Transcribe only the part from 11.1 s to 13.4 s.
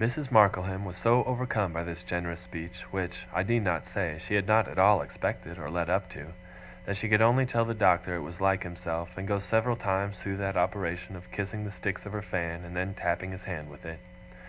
of kissing the sticks of her fan, and then tapping